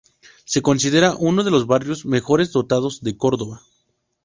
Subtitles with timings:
[0.45, 3.61] Se considera uno de los barrios mejores dotados de Córdoba.